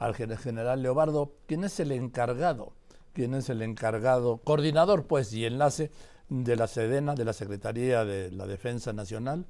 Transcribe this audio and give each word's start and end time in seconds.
al 0.00 0.14
general 0.14 0.82
Leobardo, 0.82 1.34
quien 1.46 1.62
es 1.62 1.78
el 1.78 1.92
encargado, 1.92 2.72
quien 3.12 3.34
es 3.34 3.50
el 3.50 3.60
encargado, 3.60 4.38
coordinador 4.38 5.06
pues 5.06 5.32
y 5.34 5.44
enlace 5.44 5.90
de 6.30 6.56
la 6.56 6.66
SEDENA, 6.66 7.14
de 7.14 7.26
la 7.26 7.34
Secretaría 7.34 8.04
de 8.06 8.30
la 8.32 8.46
Defensa 8.46 8.94
Nacional, 8.94 9.44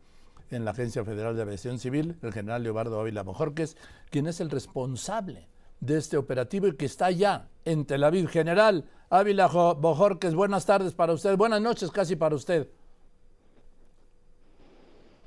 en 0.50 0.64
la 0.64 0.72
Agencia 0.72 1.04
Federal 1.04 1.36
de 1.36 1.42
Aviación 1.42 1.78
Civil, 1.78 2.18
el 2.22 2.32
general 2.32 2.64
Leobardo 2.64 3.00
Ávila 3.00 3.22
Mojorques, 3.22 3.76
quien 4.10 4.26
es 4.26 4.40
el 4.40 4.50
responsable 4.50 5.46
de 5.78 5.96
este 5.96 6.16
operativo 6.16 6.66
y 6.66 6.76
que 6.76 6.86
está 6.86 7.12
ya 7.12 7.48
en 7.64 7.84
Tel 7.84 8.02
Aviv. 8.02 8.28
General 8.28 8.84
Ávila 9.08 9.46
Mojorques, 9.48 10.34
buenas 10.34 10.66
tardes 10.66 10.94
para 10.94 11.12
usted, 11.12 11.36
buenas 11.36 11.60
noches 11.60 11.92
casi 11.92 12.16
para 12.16 12.34
usted. 12.34 12.68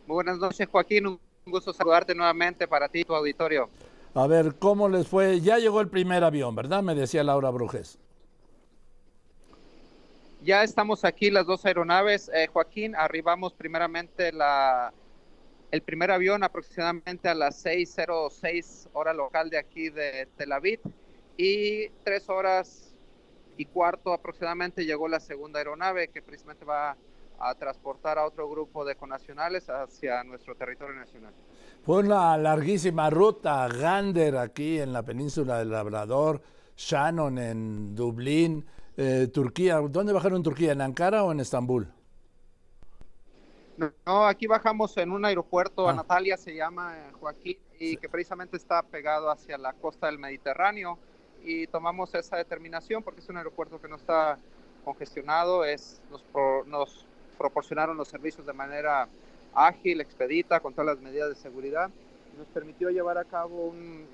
buenas 0.05 0.37
noches, 0.37 0.67
Joaquín. 0.69 1.07
Un 1.07 1.19
gusto 1.45 1.71
saludarte 1.71 2.13
nuevamente 2.13 2.67
para 2.67 2.89
ti 2.89 3.05
tu 3.05 3.15
auditorio. 3.15 3.69
A 4.15 4.27
ver, 4.27 4.55
¿cómo 4.59 4.89
les 4.89 5.07
fue? 5.07 5.41
Ya 5.41 5.57
llegó 5.57 5.81
el 5.81 5.89
primer 5.89 6.23
avión, 6.23 6.55
¿verdad? 6.55 6.83
Me 6.83 6.93
decía 6.93 7.23
Laura 7.23 7.49
Brujes. 7.49 7.97
Ya 10.43 10.61
estamos 10.61 11.03
aquí 11.03 11.31
las 11.31 11.47
dos 11.47 11.65
aeronaves. 11.65 12.29
Eh, 12.33 12.47
Joaquín, 12.47 12.95
arribamos 12.95 13.53
primeramente 13.53 14.31
la, 14.31 14.93
el 15.71 15.81
primer 15.81 16.11
avión 16.11 16.43
aproximadamente 16.43 17.27
a 17.27 17.33
las 17.33 17.65
6.06 17.65 18.89
hora 18.93 19.13
local 19.13 19.49
de 19.49 19.57
aquí 19.57 19.89
de 19.89 20.27
Tel 20.37 20.51
Aviv 20.51 20.81
y 21.37 21.89
tres 22.03 22.29
horas 22.29 22.93
y 23.57 23.65
cuarto 23.65 24.13
aproximadamente 24.13 24.85
llegó 24.85 25.07
la 25.07 25.19
segunda 25.19 25.59
aeronave 25.59 26.09
que 26.09 26.21
precisamente 26.21 26.65
va 26.65 26.95
a 27.43 27.55
transportar 27.55 28.17
a 28.17 28.25
otro 28.25 28.49
grupo 28.49 28.85
de 28.85 28.95
conacionales 28.95 29.69
hacia 29.69 30.23
nuestro 30.23 30.55
territorio 30.55 30.95
nacional. 30.95 31.33
Fue 31.83 31.99
una 31.99 32.37
larguísima 32.37 33.09
ruta, 33.09 33.67
Gander 33.67 34.37
aquí 34.37 34.79
en 34.79 34.93
la 34.93 35.03
península 35.03 35.59
del 35.59 35.71
Labrador, 35.71 36.41
Shannon 36.77 37.37
en 37.37 37.95
Dublín, 37.95 38.65
eh, 38.95 39.27
Turquía. 39.33 39.77
¿Dónde 39.77 40.13
bajaron 40.13 40.37
en 40.37 40.43
Turquía? 40.43 40.71
¿En 40.71 40.81
Ankara 40.81 41.23
o 41.23 41.31
en 41.31 41.41
Estambul? 41.41 41.91
No, 44.05 44.27
aquí 44.27 44.47
bajamos 44.47 44.95
en 44.97 45.11
un 45.11 45.25
aeropuerto, 45.25 45.87
a 45.87 45.91
ah. 45.91 45.95
Natalia 45.95 46.37
se 46.37 46.55
llama 46.55 46.95
eh, 46.97 47.11
Joaquín, 47.19 47.57
y 47.79 47.97
que 47.97 48.07
precisamente 48.07 48.55
está 48.55 48.83
pegado 48.83 49.29
hacia 49.29 49.57
la 49.57 49.73
costa 49.73 50.07
del 50.07 50.19
Mediterráneo. 50.19 50.97
Y 51.43 51.67
tomamos 51.67 52.13
esa 52.15 52.37
determinación 52.37 53.03
porque 53.03 53.19
es 53.19 53.27
un 53.27 53.35
aeropuerto 53.35 53.81
que 53.81 53.89
no 53.89 53.97
está 53.97 54.37
congestionado, 54.85 55.65
es, 55.65 56.01
nos, 56.09 56.23
nos 56.67 57.05
proporcionaron 57.37 57.97
los 57.97 58.07
servicios 58.07 58.45
de 58.45 58.53
manera 58.53 59.07
ágil, 59.53 60.01
expedita, 60.01 60.59
con 60.59 60.73
todas 60.73 60.95
las 60.95 61.03
medidas 61.03 61.29
de 61.29 61.35
seguridad. 61.35 61.89
Nos 62.37 62.47
permitió 62.47 62.89
llevar 62.89 63.17
a 63.17 63.25
cabo 63.25 63.67
un, 63.67 64.05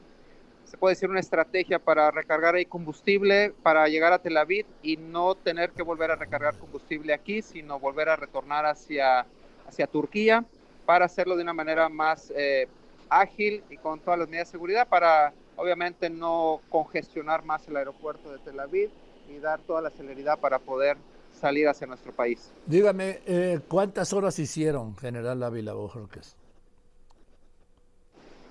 se 0.66 0.78
puede 0.78 0.94
decir, 0.94 1.10
una 1.10 1.20
estrategia 1.20 1.80
para 1.80 2.12
recargar 2.12 2.56
ahí 2.56 2.66
combustible 2.66 3.54
para 3.64 3.88
llegar 3.88 4.14
a 4.14 4.20
Tel 4.20 4.38
Aviv 4.38 4.66
y 4.84 4.98
no 4.98 5.36
tener 5.36 5.72
que 5.72 5.82
volver 5.82 6.12
a 6.12 6.16
recargar 6.16 6.58
combustible 6.58 7.14
aquí, 7.14 7.42
sino 7.42 7.80
volver 7.80 8.10
a 8.10 8.16
retornar 8.16 8.66
hacia, 8.66 9.26
hacia 9.68 9.88
Turquía 9.88 10.46
para 10.86 11.06
hacerlo 11.06 11.36
de 11.36 11.44
una 11.44 11.54
manera 11.54 11.90
más 11.90 12.32
eh, 12.36 12.68
ágil 13.10 13.64
y 13.70 13.78
con 13.78 14.00
todas 14.00 14.20
las 14.20 14.30
medidas 14.30 14.48
de 14.48 14.52
seguridad 14.52 14.88
para 14.88 15.34
obviamente 15.56 16.10
no 16.10 16.62
congestionar 16.70 17.44
más 17.44 17.68
el 17.68 17.76
aeropuerto 17.76 18.32
de 18.32 18.40
Tel 18.40 18.60
Aviv 18.60 18.90
y 19.28 19.40
dar 19.40 19.60
toda 19.62 19.82
la 19.82 19.90
celeridad 19.90 20.40
para 20.40 20.60
poder 20.60 20.98
salir 21.40 21.68
hacia 21.68 21.88
nuestro 21.88 22.12
país. 22.12 22.52
Dígame, 22.66 23.22
eh, 23.26 23.60
¿cuántas 23.68 24.14
horas 24.14 24.38
hicieron, 24.40 24.96
General 24.98 25.42
Ávila 25.42 25.74
Bojorques? 25.74 26.36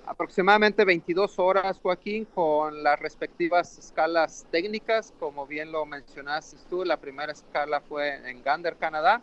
Aproximadamente 0.06 0.86
22 0.86 1.38
horas, 1.38 1.78
Joaquín, 1.82 2.24
con 2.24 2.82
las 2.82 2.98
respectivas 2.98 3.78
escalas 3.78 4.46
técnicas, 4.50 5.12
como 5.20 5.46
bien 5.46 5.70
lo 5.70 5.84
mencionaste 5.84 6.56
tú, 6.70 6.84
la 6.84 6.96
primera 6.96 7.32
escala 7.32 7.82
fue 7.82 8.30
en 8.30 8.42
Gander, 8.42 8.76
Canadá, 8.76 9.20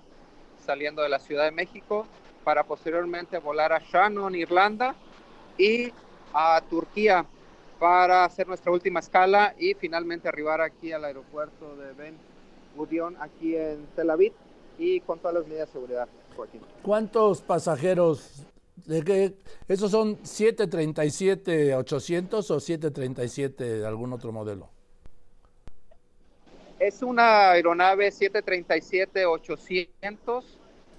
saliendo 0.64 1.02
de 1.02 1.10
la 1.10 1.18
Ciudad 1.18 1.46
de 1.46 1.52
México, 1.52 2.06
para 2.44 2.64
posteriormente 2.64 3.40
volar 3.40 3.74
a 3.74 3.80
Shannon, 3.80 4.36
Irlanda, 4.36 4.96
y 5.58 5.92
a 6.34 6.62
Turquía 6.70 7.26
para 7.80 8.24
hacer 8.24 8.48
nuestra 8.48 8.72
última 8.72 9.00
escala 9.00 9.56
y 9.58 9.74
finalmente 9.74 10.28
arribar 10.28 10.62
aquí 10.62 10.92
al 10.92 11.06
aeropuerto 11.06 11.76
de 11.76 11.94
Ben 11.94 12.16
Gurion 12.76 13.16
aquí 13.22 13.56
en 13.56 13.86
Tel 13.96 14.10
Aviv 14.10 14.34
y 14.78 15.00
con 15.02 15.20
todas 15.20 15.36
las 15.36 15.46
medidas 15.48 15.68
de 15.70 15.74
seguridad, 15.74 16.08
Joaquín. 16.36 16.62
¿Cuántos 16.82 17.42
pasajeros? 17.42 18.46
¿De 18.86 19.02
qué? 19.04 19.36
¿Esos 19.68 19.92
son 19.92 20.18
737-800 20.20 22.52
o 22.52 22.60
737 22.60 23.64
de 23.64 23.88
algún 23.88 24.14
otro 24.14 24.32
modelo? 24.32 24.70
Es 26.78 27.02
una 27.02 27.52
aeronave 27.52 28.10
737-800 28.10 30.44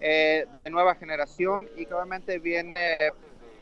eh, 0.00 0.47
de 0.65 0.70
nueva 0.70 0.94
generación 0.94 1.69
y 1.76 1.84
obviamente 1.86 2.38
viene 2.38 2.97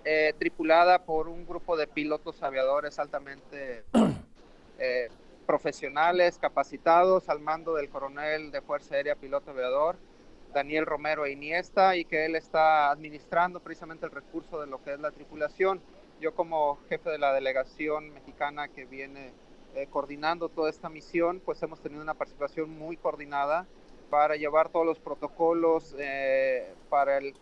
eh, 0.04 0.32
tripulada 0.38 1.04
por 1.04 1.28
un 1.28 1.46
grupo 1.46 1.76
de 1.76 1.86
pilotos 1.86 2.42
aviadores 2.42 2.98
altamente 2.98 3.84
eh, 4.78 5.08
profesionales 5.44 6.38
capacitados 6.38 7.28
al 7.28 7.40
mando 7.40 7.74
del 7.74 7.88
coronel 7.88 8.50
de 8.50 8.60
Fuerza 8.60 8.96
Aérea 8.96 9.14
Piloto 9.14 9.50
Aviador, 9.50 9.96
Daniel 10.52 10.86
Romero 10.86 11.26
Iniesta, 11.26 11.96
y 11.96 12.04
que 12.04 12.26
él 12.26 12.36
está 12.36 12.90
administrando 12.90 13.60
precisamente 13.60 14.06
el 14.06 14.12
recurso 14.12 14.60
de 14.60 14.66
lo 14.66 14.82
que 14.82 14.94
es 14.94 15.00
la 15.00 15.10
tripulación. 15.10 15.80
Yo 16.20 16.34
como 16.34 16.78
jefe 16.88 17.10
de 17.10 17.18
la 17.18 17.32
delegación 17.32 18.12
mexicana 18.12 18.68
que 18.68 18.84
viene 18.84 19.32
eh, 19.74 19.86
coordinando 19.90 20.48
toda 20.48 20.70
esta 20.70 20.88
misión, 20.88 21.40
pues 21.44 21.62
hemos 21.62 21.80
tenido 21.80 22.02
una 22.02 22.14
participación 22.14 22.70
muy 22.70 22.96
coordinada 22.96 23.66
para 24.10 24.36
llevar 24.36 24.68
todos 24.68 24.86
los 24.86 25.00
protocolos 25.00 25.94
eh, 25.98 26.72
para 26.88 27.18
el, 27.18 27.34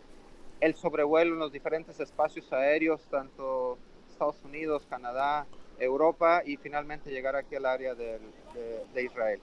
el 0.59 0.73
sobrevuelo 0.73 1.33
en 1.33 1.39
los 1.39 1.51
diferentes 1.51 1.99
espacios 1.99 2.51
aéreos, 2.51 3.05
tanto 3.11 3.77
Estados 4.09 4.41
Unidos, 4.43 4.87
Canadá, 4.89 5.45
Europa 5.83 6.41
y 6.45 6.57
finalmente 6.57 7.11
llegar 7.11 7.35
aquí 7.35 7.55
al 7.55 7.65
área 7.65 7.95
de, 7.95 8.19
Israel. 9.01 9.39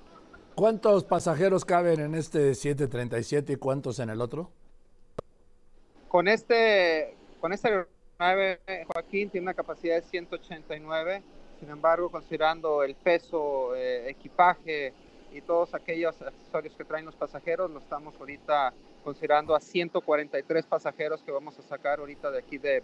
¿Cuántos 0.55 1.05
pasajeros 1.05 1.65
caben 1.65 2.01
en 2.01 2.15
este 2.15 2.55
737 2.55 3.53
y 3.53 3.57
cuántos 3.57 3.99
en 3.99 4.11
el 4.11 4.21
otro? 4.21 4.51
Con 6.09 6.29
este, 6.29 7.15
con 7.41 7.53
esta 7.53 7.69
aeronave, 7.69 8.61
Joaquín, 8.87 9.31
tiene 9.31 9.45
una 9.45 9.55
capacidad 9.55 9.97
de 9.97 10.03
189. 10.03 11.23
Sin 11.61 11.71
embargo, 11.71 12.11
considerando 12.11 12.83
el 12.83 12.95
peso, 12.95 13.75
eh, 13.77 14.11
equipaje 14.11 14.93
y 15.33 15.41
todos 15.43 15.75
aquellos 15.75 16.21
accesorios 16.21 16.75
que 16.75 16.85
traen 16.85 17.05
los 17.05 17.15
pasajeros, 17.15 17.71
lo 17.71 17.79
estamos 17.79 18.15
ahorita 18.19 18.73
considerando 19.05 19.55
a 19.55 19.61
143 19.61 20.67
pasajeros 20.67 21.23
que 21.23 21.31
vamos 21.31 21.59
a 21.59 21.63
sacar 21.63 22.01
ahorita 22.01 22.31
de 22.31 22.39
aquí 22.39 22.59
de, 22.59 22.83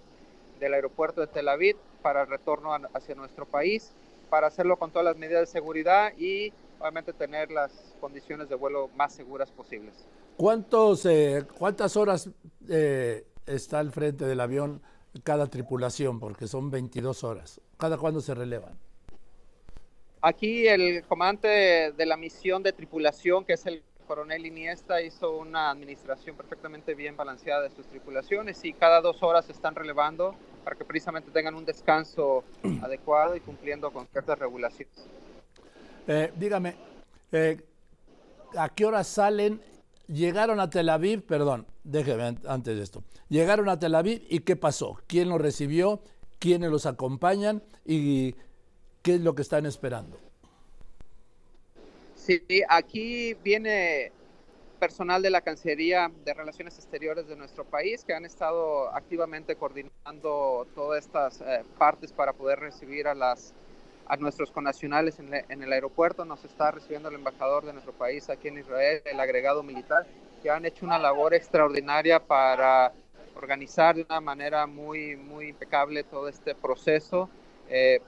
del 0.58 0.74
aeropuerto 0.74 1.20
de 1.20 1.26
Tel 1.26 1.48
Aviv 1.48 1.76
para 2.02 2.22
el 2.22 2.28
retorno 2.28 2.74
hacia 2.94 3.14
nuestro 3.14 3.46
país, 3.46 3.92
para 4.30 4.46
hacerlo 4.46 4.76
con 4.78 4.90
todas 4.90 5.04
las 5.04 5.16
medidas 5.16 5.40
de 5.40 5.46
seguridad 5.46 6.12
y 6.16 6.52
obviamente 6.78 7.12
tener 7.12 7.50
las 7.50 7.94
condiciones 8.00 8.48
de 8.48 8.54
vuelo 8.54 8.88
más 8.96 9.14
seguras 9.14 9.50
posibles. 9.50 10.06
¿Cuántos, 10.36 11.06
eh, 11.06 11.44
¿Cuántas 11.58 11.96
horas 11.96 12.28
eh, 12.68 13.24
está 13.46 13.78
al 13.78 13.90
frente 13.90 14.26
del 14.26 14.40
avión 14.40 14.82
cada 15.24 15.46
tripulación? 15.46 16.20
Porque 16.20 16.46
son 16.46 16.70
22 16.70 17.24
horas. 17.24 17.60
¿Cada 17.78 17.96
cuándo 17.96 18.20
se 18.20 18.34
relevan? 18.34 18.78
Aquí 20.20 20.66
el 20.66 21.04
comandante 21.04 21.92
de 21.92 22.06
la 22.06 22.16
misión 22.16 22.62
de 22.62 22.72
tripulación, 22.72 23.44
que 23.44 23.54
es 23.54 23.64
el 23.66 23.82
coronel 24.06 24.46
Iniesta 24.46 25.02
hizo 25.02 25.36
una 25.36 25.70
administración 25.70 26.36
perfectamente 26.36 26.94
bien 26.94 27.16
balanceada 27.16 27.62
de 27.62 27.70
sus 27.70 27.86
tripulaciones 27.86 28.64
y 28.64 28.72
cada 28.72 29.00
dos 29.00 29.22
horas 29.22 29.46
se 29.46 29.52
están 29.52 29.74
relevando 29.74 30.34
para 30.64 30.76
que 30.76 30.84
precisamente 30.84 31.30
tengan 31.30 31.54
un 31.54 31.64
descanso 31.64 32.44
adecuado 32.82 33.36
y 33.36 33.40
cumpliendo 33.40 33.90
con 33.90 34.06
ciertas 34.06 34.38
regulaciones. 34.38 35.06
Eh, 36.06 36.32
dígame, 36.36 36.76
eh, 37.32 37.60
¿a 38.56 38.68
qué 38.68 38.84
hora 38.84 39.04
salen? 39.04 39.60
Llegaron 40.06 40.60
a 40.60 40.70
Tel 40.70 40.88
Aviv, 40.88 41.26
perdón, 41.26 41.66
déjeme 41.82 42.38
antes 42.47 42.76
de 42.76 42.82
esto. 42.82 43.02
Llegaron 43.28 43.68
a 43.68 43.78
Tel 43.78 43.94
Aviv 43.94 44.24
y 44.28 44.41
¿qué 44.41 44.54
pasó? 44.54 45.00
¿Quién 45.09 45.28
los 45.28 45.41
recibió? 45.41 46.00
¿Quiénes 46.38 46.70
los 46.70 46.86
acompañan? 46.86 47.62
¿Y 47.84 48.36
qué 49.02 49.16
es 49.16 49.20
lo 49.20 49.34
que 49.34 49.42
están 49.42 49.66
esperando? 49.66 50.25
Sí, 52.26 52.42
aquí 52.68 53.34
viene 53.34 54.10
personal 54.80 55.22
de 55.22 55.30
la 55.30 55.42
Cancillería 55.42 56.10
de 56.24 56.34
Relaciones 56.34 56.74
Exteriores 56.74 57.28
de 57.28 57.36
nuestro 57.36 57.64
país 57.64 58.02
que 58.02 58.14
han 58.14 58.24
estado 58.24 58.92
activamente 58.92 59.54
coordinando 59.54 60.66
todas 60.74 61.04
estas 61.04 61.40
eh, 61.40 61.62
partes 61.78 62.12
para 62.12 62.32
poder 62.32 62.58
recibir 62.58 63.06
a 63.06 63.14
las 63.14 63.54
a 64.08 64.16
nuestros 64.16 64.50
connacionales 64.50 65.20
en, 65.20 65.34
en, 65.34 65.62
el 65.62 65.72
aeropuerto. 65.72 66.24
Nos 66.24 66.44
está 66.44 66.72
recibiendo 66.72 67.10
el 67.10 67.14
embajador 67.14 67.64
de 67.64 67.72
nuestro 67.72 67.92
país 67.92 68.28
aquí 68.28 68.48
en 68.48 68.58
Israel, 68.58 69.02
el 69.04 69.20
agregado 69.20 69.62
militar, 69.62 70.04
que 70.42 70.50
han 70.50 70.64
hecho 70.64 70.84
una 70.84 70.98
labor 70.98 71.32
extraordinaria 71.32 72.18
para 72.18 72.92
organizar 73.36 73.94
de 73.94 74.02
una 74.02 74.20
manera 74.20 74.66
muy, 74.66 75.14
muy 75.14 75.50
impecable 75.50 76.02
todo 76.02 76.28
este 76.28 76.56
proceso. 76.56 77.30
Eh, 77.68 78.00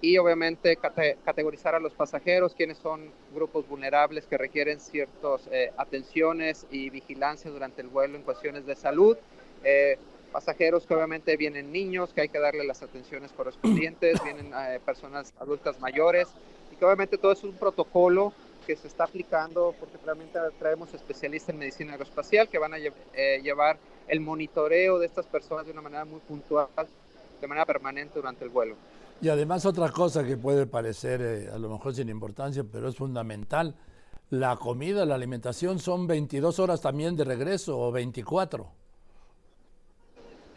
y 0.00 0.18
obviamente 0.18 0.76
categorizar 0.76 1.74
a 1.74 1.80
los 1.80 1.92
pasajeros, 1.92 2.54
quiénes 2.54 2.78
son 2.78 3.10
grupos 3.34 3.66
vulnerables 3.66 4.26
que 4.26 4.36
requieren 4.36 4.80
ciertas 4.80 5.48
eh, 5.50 5.72
atenciones 5.76 6.66
y 6.70 6.90
vigilancia 6.90 7.50
durante 7.50 7.80
el 7.80 7.88
vuelo 7.88 8.16
en 8.16 8.22
cuestiones 8.22 8.66
de 8.66 8.76
salud. 8.76 9.16
Eh, 9.62 9.98
pasajeros 10.30 10.86
que 10.86 10.94
obviamente 10.94 11.36
vienen 11.36 11.72
niños, 11.72 12.12
que 12.12 12.22
hay 12.22 12.28
que 12.28 12.38
darle 12.38 12.64
las 12.64 12.82
atenciones 12.82 13.32
correspondientes, 13.32 14.20
vienen 14.24 14.52
eh, 14.54 14.80
personas 14.84 15.32
adultas 15.38 15.80
mayores, 15.80 16.28
y 16.72 16.76
que 16.76 16.84
obviamente 16.84 17.16
todo 17.16 17.32
es 17.32 17.42
un 17.44 17.54
protocolo 17.54 18.34
que 18.66 18.76
se 18.76 18.88
está 18.88 19.04
aplicando 19.04 19.74
porque 19.78 19.96
realmente 20.04 20.38
traemos 20.58 20.92
especialistas 20.92 21.50
en 21.50 21.58
medicina 21.58 21.92
aeroespacial 21.92 22.48
que 22.48 22.58
van 22.58 22.72
a 22.72 22.78
llevar 22.78 23.78
el 24.08 24.20
monitoreo 24.20 24.98
de 24.98 25.06
estas 25.06 25.26
personas 25.26 25.66
de 25.66 25.72
una 25.72 25.82
manera 25.82 26.04
muy 26.04 26.20
puntual, 26.20 26.68
de 27.40 27.46
manera 27.46 27.66
permanente 27.66 28.14
durante 28.16 28.44
el 28.44 28.50
vuelo. 28.50 28.76
Y 29.20 29.28
además 29.28 29.64
otra 29.64 29.90
cosa 29.90 30.24
que 30.24 30.36
puede 30.36 30.66
parecer 30.66 31.22
eh, 31.22 31.48
a 31.52 31.58
lo 31.58 31.70
mejor 31.70 31.94
sin 31.94 32.08
importancia, 32.08 32.64
pero 32.64 32.88
es 32.88 32.96
fundamental, 32.96 33.74
la 34.30 34.56
comida, 34.56 35.06
la 35.06 35.14
alimentación 35.14 35.78
son 35.78 36.06
22 36.06 36.58
horas 36.58 36.80
también 36.80 37.16
de 37.16 37.24
regreso 37.24 37.78
o 37.78 37.92
24. 37.92 38.66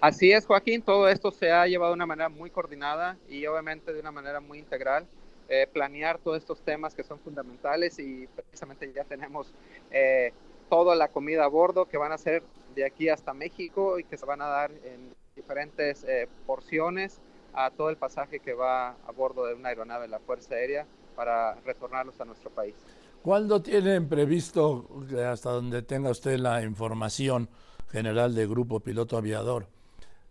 Así 0.01 0.31
es, 0.31 0.45
Joaquín, 0.45 0.81
todo 0.81 1.07
esto 1.09 1.31
se 1.31 1.51
ha 1.51 1.65
llevado 1.67 1.91
de 1.91 1.95
una 1.95 2.05
manera 2.05 2.29
muy 2.29 2.49
coordinada 2.49 3.17
y 3.29 3.45
obviamente 3.47 3.93
de 3.93 3.99
una 3.99 4.11
manera 4.11 4.39
muy 4.39 4.59
integral. 4.59 5.07
Eh, 5.49 5.65
planear 5.71 6.19
todos 6.19 6.37
estos 6.37 6.59
temas 6.59 6.93
que 6.93 7.03
son 7.03 7.19
fundamentales 7.19 7.99
y 7.99 8.27
precisamente 8.27 8.91
ya 8.93 9.05
tenemos 9.05 9.53
eh, 9.91 10.33
toda 10.69 10.93
la 10.93 11.07
comida 11.07 11.45
a 11.45 11.47
bordo 11.47 11.85
que 11.85 11.97
van 11.97 12.11
a 12.11 12.17
ser 12.17 12.43
de 12.75 12.85
aquí 12.85 13.07
hasta 13.07 13.33
México 13.33 13.97
y 13.97 14.03
que 14.03 14.17
se 14.17 14.25
van 14.25 14.41
a 14.41 14.47
dar 14.47 14.71
en 14.71 15.15
diferentes 15.35 16.05
porciones 16.45 17.21
a 17.57 17.71
todo 17.71 17.89
el 17.89 17.97
pasaje 17.97 18.39
que 18.39 18.53
va 18.53 18.89
a 18.91 19.11
bordo 19.11 19.47
de 19.47 19.55
una 19.55 19.69
aeronave 19.69 20.03
de 20.03 20.09
la 20.09 20.19
Fuerza 20.19 20.53
Aérea 20.53 20.85
para 21.15 21.55
retornarlos 21.65 22.21
a 22.21 22.25
nuestro 22.25 22.51
país. 22.51 22.75
¿Cuándo 23.23 23.63
tienen 23.63 24.07
previsto, 24.07 24.87
hasta 25.27 25.49
donde 25.49 25.81
tenga 25.81 26.11
usted 26.11 26.37
la 26.37 26.61
información 26.61 27.49
general 27.89 28.35
del 28.35 28.47
Grupo 28.47 28.79
Piloto 28.79 29.17
Aviador, 29.17 29.65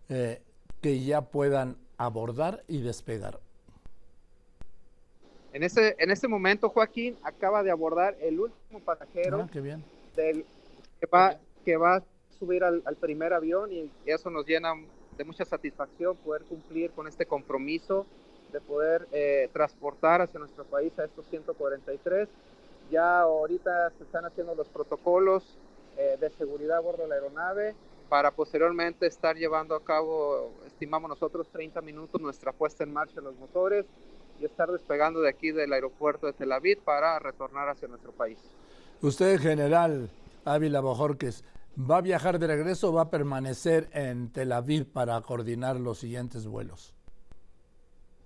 eh, 0.07 0.41
que 0.81 1.03
ya 1.03 1.21
puedan 1.21 1.75
abordar 1.97 2.63
y 2.69 2.79
despegar? 2.79 3.39
En 5.51 5.63
este, 5.63 6.01
en 6.01 6.09
este 6.11 6.29
momento, 6.29 6.69
Joaquín 6.69 7.17
acaba 7.23 7.61
de 7.61 7.71
abordar 7.71 8.15
el 8.21 8.39
último 8.39 8.79
pasajero 8.79 9.49
ah, 9.53 9.59
bien. 9.59 9.83
Del, 10.15 10.45
que, 11.01 11.07
va, 11.07 11.37
que 11.65 11.75
va 11.75 11.97
a 11.97 12.03
subir 12.39 12.63
al, 12.63 12.81
al 12.85 12.95
primer 12.95 13.33
avión 13.33 13.69
y 13.73 13.91
eso 14.05 14.29
nos 14.29 14.47
llena 14.47 14.75
de 15.17 15.23
mucha 15.23 15.45
satisfacción 15.45 16.15
poder 16.17 16.43
cumplir 16.43 16.91
con 16.91 17.07
este 17.07 17.25
compromiso 17.25 18.05
de 18.51 18.61
poder 18.61 19.07
eh, 19.11 19.49
transportar 19.51 20.21
hacia 20.21 20.39
nuestro 20.39 20.63
país 20.63 20.97
a 20.99 21.05
estos 21.05 21.25
143. 21.27 22.29
Ya 22.91 23.21
ahorita 23.21 23.91
se 23.97 24.03
están 24.03 24.25
haciendo 24.25 24.55
los 24.55 24.67
protocolos 24.69 25.57
eh, 25.97 26.17
de 26.19 26.29
seguridad 26.31 26.77
a 26.77 26.81
bordo 26.81 27.03
de 27.03 27.09
la 27.09 27.15
aeronave 27.15 27.75
para 28.07 28.31
posteriormente 28.31 29.05
estar 29.05 29.35
llevando 29.35 29.75
a 29.75 29.83
cabo, 29.83 30.53
estimamos 30.65 31.09
nosotros, 31.09 31.47
30 31.51 31.81
minutos 31.81 32.21
nuestra 32.21 32.53
puesta 32.53 32.83
en 32.85 32.93
marcha 32.93 33.15
de 33.15 33.23
los 33.23 33.35
motores 33.35 33.85
y 34.39 34.45
estar 34.45 34.71
despegando 34.71 35.19
de 35.19 35.29
aquí 35.29 35.51
del 35.51 35.73
aeropuerto 35.73 36.27
de 36.27 36.33
Tel 36.33 36.51
Aviv 36.53 36.79
para 36.83 37.19
retornar 37.19 37.67
hacia 37.67 37.87
nuestro 37.89 38.13
país. 38.13 38.37
Usted, 39.01 39.39
general 39.39 40.09
Ávila 40.45 40.79
Bojorques, 40.79 41.43
¿Va 41.79 41.97
a 41.97 42.01
viajar 42.01 42.39
de 42.39 42.47
regreso 42.47 42.89
o 42.89 42.93
va 42.93 43.03
a 43.03 43.09
permanecer 43.11 43.87
en 43.93 44.31
Tel 44.31 44.51
Aviv 44.51 44.91
para 44.91 45.21
coordinar 45.21 45.79
los 45.79 45.99
siguientes 45.99 46.47
vuelos? 46.47 46.95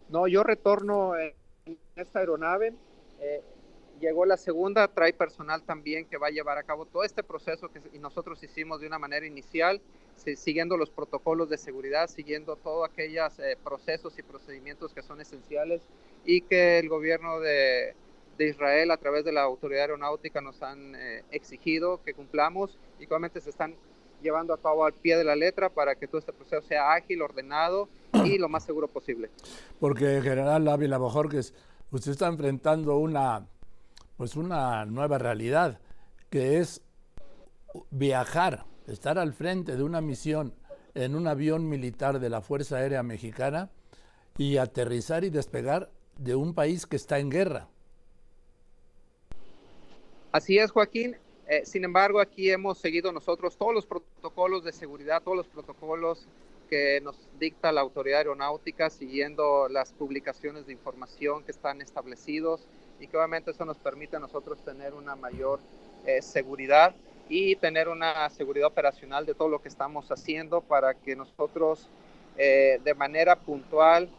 No, 0.07 0.25
yo 0.25 0.41
retorno 0.43 1.17
en 1.17 1.33
esta 1.97 2.19
aeronave. 2.19 2.73
Eh, 3.19 3.41
llegó 3.99 4.25
la 4.25 4.37
segunda, 4.37 4.87
trae 4.87 5.11
personal 5.11 5.63
también 5.63 6.05
que 6.05 6.15
va 6.15 6.27
a 6.27 6.31
llevar 6.31 6.57
a 6.57 6.63
cabo 6.63 6.85
todo 6.85 7.03
este 7.03 7.23
proceso 7.23 7.69
que 7.69 7.81
nosotros 7.99 8.41
hicimos 8.41 8.79
de 8.79 8.87
una 8.87 8.99
manera 8.99 9.25
inicial, 9.25 9.81
siguiendo 10.15 10.77
los 10.77 10.89
protocolos 10.89 11.49
de 11.49 11.57
seguridad, 11.57 12.07
siguiendo 12.07 12.55
todos 12.55 12.89
aquellos 12.89 13.37
eh, 13.39 13.57
procesos 13.61 14.17
y 14.17 14.23
procedimientos 14.23 14.93
que 14.93 15.01
son 15.01 15.19
esenciales 15.19 15.81
y 16.23 16.39
que 16.39 16.79
el 16.79 16.87
gobierno 16.87 17.41
de, 17.41 17.95
de 18.41 18.49
Israel 18.49 18.89
a 18.89 18.97
través 18.97 19.23
de 19.23 19.31
la 19.31 19.43
autoridad 19.43 19.83
aeronáutica 19.83 20.41
nos 20.41 20.63
han 20.63 20.95
eh, 20.95 21.23
exigido 21.29 22.01
que 22.03 22.15
cumplamos 22.15 22.79
y 22.99 23.05
obviamente 23.05 23.39
se 23.39 23.51
están 23.51 23.75
llevando 24.23 24.53
a 24.53 24.57
cabo 24.59 24.83
al 24.83 24.93
pie 24.93 25.15
de 25.15 25.23
la 25.23 25.35
letra 25.35 25.69
para 25.69 25.93
que 25.93 26.07
todo 26.07 26.17
este 26.17 26.33
proceso 26.33 26.61
sea 26.67 26.93
ágil, 26.93 27.21
ordenado 27.21 27.87
y 28.25 28.39
lo 28.39 28.49
más 28.49 28.63
seguro 28.63 28.87
posible. 28.87 29.29
Porque 29.79 30.21
General 30.23 30.67
Ávila 30.67 30.97
Bojorques, 30.97 31.53
usted 31.91 32.11
está 32.11 32.27
enfrentando 32.27 32.97
una, 32.97 33.45
pues 34.17 34.35
una 34.35 34.85
nueva 34.85 35.19
realidad, 35.19 35.79
que 36.31 36.57
es 36.57 36.81
viajar, 37.91 38.65
estar 38.87 39.19
al 39.19 39.33
frente 39.33 39.75
de 39.75 39.83
una 39.83 40.01
misión 40.01 40.55
en 40.95 41.15
un 41.15 41.27
avión 41.27 41.69
militar 41.69 42.19
de 42.19 42.29
la 42.29 42.41
Fuerza 42.41 42.77
Aérea 42.77 43.03
Mexicana 43.03 43.69
y 44.35 44.57
aterrizar 44.57 45.23
y 45.23 45.29
despegar 45.29 45.91
de 46.17 46.33
un 46.33 46.55
país 46.55 46.87
que 46.87 46.95
está 46.95 47.19
en 47.19 47.29
guerra. 47.29 47.67
Así 50.31 50.57
es, 50.57 50.71
Joaquín. 50.71 51.17
Eh, 51.47 51.65
sin 51.65 51.83
embargo, 51.83 52.21
aquí 52.21 52.49
hemos 52.49 52.77
seguido 52.77 53.11
nosotros 53.11 53.57
todos 53.57 53.73
los 53.73 53.85
protocolos 53.85 54.63
de 54.63 54.71
seguridad, 54.71 55.21
todos 55.21 55.35
los 55.35 55.47
protocolos 55.47 56.25
que 56.69 57.01
nos 57.01 57.17
dicta 57.37 57.73
la 57.73 57.81
autoridad 57.81 58.19
aeronáutica, 58.19 58.89
siguiendo 58.89 59.67
las 59.67 59.91
publicaciones 59.91 60.65
de 60.65 60.71
información 60.71 61.43
que 61.43 61.51
están 61.51 61.81
establecidos 61.81 62.65
y 63.01 63.07
que 63.07 63.17
obviamente 63.17 63.51
eso 63.51 63.65
nos 63.65 63.77
permite 63.77 64.15
a 64.15 64.19
nosotros 64.19 64.63
tener 64.63 64.93
una 64.93 65.17
mayor 65.17 65.59
eh, 66.05 66.21
seguridad 66.21 66.95
y 67.27 67.57
tener 67.57 67.89
una 67.89 68.29
seguridad 68.29 68.67
operacional 68.67 69.25
de 69.25 69.33
todo 69.33 69.49
lo 69.49 69.61
que 69.61 69.67
estamos 69.67 70.09
haciendo 70.11 70.61
para 70.61 70.93
que 70.93 71.17
nosotros 71.17 71.89
eh, 72.37 72.79
de 72.85 72.93
manera 72.93 73.35
puntual 73.35 74.09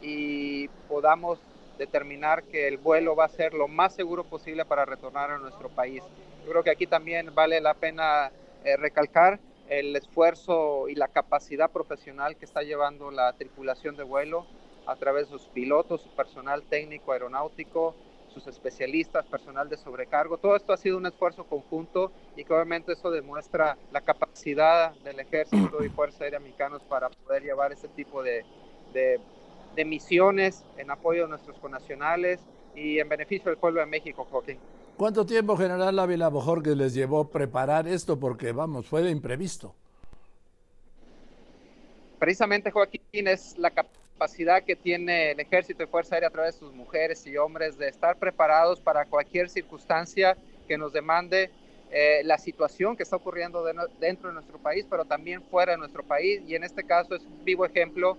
y 0.00 0.68
podamos 0.88 1.38
determinar 1.78 2.42
que 2.44 2.68
el 2.68 2.76
vuelo 2.76 3.16
va 3.16 3.24
a 3.24 3.28
ser 3.28 3.54
lo 3.54 3.68
más 3.68 3.94
seguro 3.94 4.24
posible 4.24 4.64
para 4.64 4.84
retornar 4.84 5.30
a 5.30 5.38
nuestro 5.38 5.68
país. 5.68 6.02
Yo 6.44 6.50
creo 6.50 6.62
que 6.64 6.70
aquí 6.70 6.86
también 6.86 7.34
vale 7.34 7.60
la 7.60 7.74
pena 7.74 8.30
eh, 8.64 8.76
recalcar 8.76 9.38
el 9.68 9.94
esfuerzo 9.96 10.88
y 10.88 10.94
la 10.94 11.08
capacidad 11.08 11.70
profesional 11.70 12.36
que 12.36 12.44
está 12.44 12.62
llevando 12.62 13.10
la 13.10 13.32
tripulación 13.34 13.96
de 13.96 14.02
vuelo 14.02 14.46
a 14.86 14.96
través 14.96 15.26
de 15.26 15.38
sus 15.38 15.48
pilotos, 15.48 16.00
su 16.00 16.08
personal 16.10 16.62
técnico 16.62 17.12
aeronáutico, 17.12 17.94
sus 18.32 18.46
especialistas, 18.46 19.26
personal 19.26 19.68
de 19.68 19.76
sobrecargo. 19.76 20.38
Todo 20.38 20.56
esto 20.56 20.72
ha 20.72 20.76
sido 20.76 20.96
un 20.96 21.06
esfuerzo 21.06 21.44
conjunto 21.44 22.12
y 22.36 22.44
que 22.44 22.52
obviamente 22.52 22.92
eso 22.92 23.10
demuestra 23.10 23.76
la 23.92 24.00
capacidad 24.00 24.94
del 25.00 25.20
ejército 25.20 25.84
y 25.84 25.88
Fuerza 25.90 26.24
Aérea 26.24 26.40
Mexicanos 26.40 26.82
para 26.84 27.10
poder 27.10 27.42
llevar 27.42 27.72
este 27.72 27.88
tipo 27.88 28.22
de, 28.22 28.44
de 28.92 29.20
de 29.78 29.84
misiones 29.84 30.64
en 30.76 30.90
apoyo 30.90 31.22
de 31.22 31.28
nuestros 31.28 31.56
conacionales 31.58 32.40
y 32.74 32.98
en 32.98 33.08
beneficio 33.08 33.48
del 33.48 33.58
pueblo 33.58 33.78
de 33.78 33.86
México, 33.86 34.26
Joaquín. 34.28 34.58
¿Cuánto 34.96 35.24
tiempo, 35.24 35.56
General 35.56 35.96
Ávila 35.96 36.32
que 36.64 36.74
les 36.74 36.94
llevó 36.94 37.28
preparar 37.28 37.86
esto? 37.86 38.18
Porque, 38.18 38.50
vamos, 38.50 38.88
fue 38.88 39.02
de 39.02 39.12
imprevisto. 39.12 39.72
Precisamente, 42.18 42.72
Joaquín, 42.72 43.28
es 43.28 43.56
la 43.56 43.70
capacidad 43.70 44.64
que 44.64 44.74
tiene 44.74 45.30
el 45.30 45.38
Ejército 45.38 45.84
y 45.84 45.86
Fuerza 45.86 46.16
Aérea 46.16 46.30
a 46.30 46.32
través 46.32 46.54
de 46.54 46.58
sus 46.58 46.74
mujeres 46.74 47.24
y 47.28 47.36
hombres 47.36 47.78
de 47.78 47.86
estar 47.86 48.16
preparados 48.16 48.80
para 48.80 49.04
cualquier 49.04 49.48
circunstancia 49.48 50.36
que 50.66 50.76
nos 50.76 50.92
demande 50.92 51.52
eh, 51.92 52.22
la 52.24 52.36
situación 52.36 52.96
que 52.96 53.04
está 53.04 53.14
ocurriendo 53.14 53.62
dentro 54.00 54.30
de 54.30 54.34
nuestro 54.34 54.58
país, 54.58 54.84
pero 54.90 55.04
también 55.04 55.40
fuera 55.40 55.70
de 55.70 55.78
nuestro 55.78 56.02
país. 56.02 56.42
Y 56.48 56.56
en 56.56 56.64
este 56.64 56.82
caso 56.82 57.14
es 57.14 57.22
un 57.22 57.44
vivo 57.44 57.64
ejemplo 57.64 58.18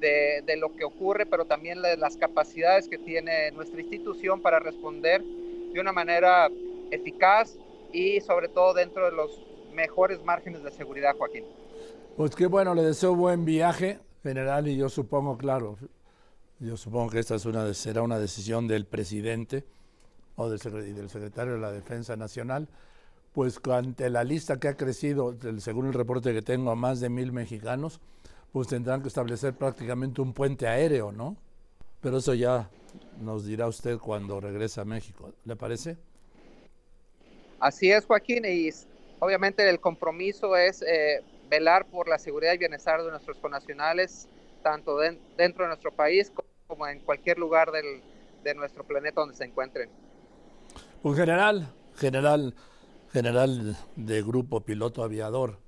de, 0.00 0.56
lo 0.56 0.74
que 0.74 0.84
ocurre, 0.84 1.26
pero 1.26 1.44
también 1.44 1.82
de 1.82 1.96
las 1.96 2.16
capacidades 2.16 2.88
que 2.88 2.98
tiene 2.98 3.50
nuestra 3.52 3.80
institución 3.80 4.40
para 4.40 4.58
responder 4.58 5.22
de 5.22 5.80
una 5.80 5.92
manera 5.92 6.48
eficaz 6.90 7.56
y 7.92 8.20
sobre 8.20 8.48
todo 8.48 8.74
dentro 8.74 9.04
de 9.06 9.16
los 9.16 9.42
mejores 9.72 10.22
márgenes 10.24 10.62
de 10.62 10.70
seguridad, 10.70 11.16
Joaquín. 11.16 11.44
Pues 12.16 12.34
qué 12.34 12.46
bueno, 12.46 12.74
le 12.74 12.82
deseo 12.82 13.14
buen 13.14 13.44
viaje, 13.44 13.98
general, 14.22 14.68
y 14.68 14.76
yo 14.76 14.88
supongo, 14.88 15.36
claro, 15.36 15.76
yo 16.58 16.76
supongo 16.76 17.10
que 17.10 17.18
esta 17.18 17.34
es 17.34 17.44
una, 17.44 17.72
será 17.74 18.02
una 18.02 18.18
decisión 18.18 18.66
del 18.66 18.86
presidente 18.86 19.64
o 20.36 20.48
del, 20.48 20.58
del 20.94 21.10
secretario 21.10 21.54
de 21.54 21.60
la 21.60 21.70
Defensa 21.70 22.16
Nacional, 22.16 22.68
pues 23.32 23.60
ante 23.70 24.08
la 24.08 24.24
lista 24.24 24.58
que 24.58 24.68
ha 24.68 24.76
crecido, 24.76 25.36
según 25.58 25.86
el 25.86 25.92
reporte 25.92 26.32
que 26.32 26.40
tengo, 26.40 26.70
a 26.70 26.74
más 26.74 27.00
de 27.00 27.10
mil 27.10 27.32
mexicanos, 27.32 28.00
pues 28.52 28.68
tendrán 28.68 29.02
que 29.02 29.08
establecer 29.08 29.54
prácticamente 29.54 30.20
un 30.20 30.32
puente 30.32 30.66
aéreo, 30.66 31.12
¿no? 31.12 31.36
Pero 32.00 32.18
eso 32.18 32.34
ya 32.34 32.68
nos 33.20 33.46
dirá 33.46 33.66
usted 33.66 33.98
cuando 33.98 34.40
regrese 34.40 34.80
a 34.80 34.84
México. 34.84 35.32
¿Le 35.44 35.56
parece? 35.56 35.96
Así 37.60 37.90
es, 37.90 38.04
Joaquín, 38.04 38.44
y 38.44 38.70
obviamente 39.18 39.68
el 39.68 39.80
compromiso 39.80 40.56
es 40.56 40.82
eh, 40.82 41.22
velar 41.48 41.86
por 41.86 42.08
la 42.08 42.18
seguridad 42.18 42.52
y 42.52 42.58
bienestar 42.58 43.02
de 43.02 43.10
nuestros 43.10 43.38
connacionales, 43.38 44.28
tanto 44.62 44.98
dentro 44.98 45.64
de 45.64 45.68
nuestro 45.68 45.92
país 45.92 46.32
como 46.66 46.86
en 46.86 47.00
cualquier 47.00 47.38
lugar 47.38 47.70
del, 47.70 48.02
de 48.42 48.54
nuestro 48.54 48.84
planeta 48.84 49.20
donde 49.20 49.36
se 49.36 49.44
encuentren. 49.44 49.88
Un 51.02 51.14
general, 51.14 51.72
general, 51.96 52.54
general 53.12 53.76
de 53.96 54.22
Grupo 54.22 54.60
Piloto 54.60 55.02
Aviador, 55.02 55.58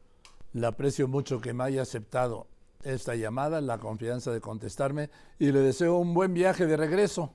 le 0.53 0.67
aprecio 0.67 1.09
mucho 1.09 1.41
que 1.41 1.53
me 1.53 1.65
haya 1.65 1.83
aceptado 1.83 2.47
esta 2.85 3.15
llamada, 3.15 3.61
la 3.61 3.79
confianza 3.79 4.33
de 4.33 4.41
contestarme 4.41 5.11
y 5.39 5.53
le 5.53 5.61
deseo 5.61 5.97
un 5.97 6.15
buen 6.15 6.35
viaje 6.35 6.67
de 6.67 6.77
regreso. 6.77 7.33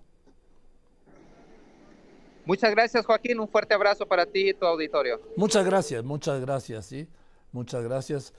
Muchas 2.46 2.72
gracias, 2.72 3.06
Joaquín. 3.06 3.40
Un 3.40 3.48
fuerte 3.48 3.74
abrazo 3.74 4.06
para 4.06 4.26
ti 4.26 4.50
y 4.50 4.54
tu 4.54 4.66
auditorio. 4.66 5.22
Muchas 5.38 5.66
gracias, 5.66 6.04
muchas 6.04 6.42
gracias, 6.42 6.86
sí. 6.86 7.08
Muchas 7.52 7.84
gracias. 7.84 8.34